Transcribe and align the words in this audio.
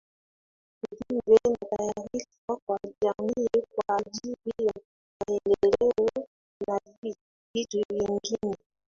ujumbe 0.91 1.37
na 1.49 1.55
taarifa 1.77 2.57
kwa 2.65 2.79
jamii 3.01 3.63
kwa 3.75 3.97
ajili 3.97 4.35
ya 4.67 4.73
maendeleo 5.27 6.09
na 6.67 6.79
vitu 7.03 7.21
vingine 7.89 8.55